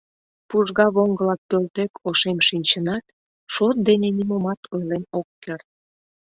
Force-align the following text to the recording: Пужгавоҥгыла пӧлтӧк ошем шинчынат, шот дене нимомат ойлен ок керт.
Пужгавоҥгыла 0.49 1.35
пӧлтӧк 1.49 1.91
ошем 2.09 2.37
шинчынат, 2.47 3.05
шот 3.53 3.77
дене 3.87 4.07
нимомат 4.17 4.61
ойлен 4.73 5.03
ок 5.19 5.27
керт. 5.43 5.67